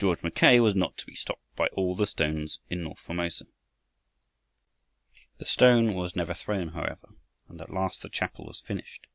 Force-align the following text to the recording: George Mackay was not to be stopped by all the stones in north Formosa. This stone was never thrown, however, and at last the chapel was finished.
George 0.00 0.20
Mackay 0.20 0.58
was 0.58 0.74
not 0.74 0.96
to 0.98 1.06
be 1.06 1.14
stopped 1.14 1.54
by 1.54 1.68
all 1.74 1.94
the 1.94 2.08
stones 2.08 2.58
in 2.70 2.82
north 2.82 2.98
Formosa. 2.98 3.44
This 5.38 5.50
stone 5.50 5.94
was 5.94 6.16
never 6.16 6.34
thrown, 6.34 6.70
however, 6.70 7.14
and 7.48 7.60
at 7.60 7.70
last 7.70 8.02
the 8.02 8.08
chapel 8.08 8.46
was 8.46 8.58
finished. 8.58 9.06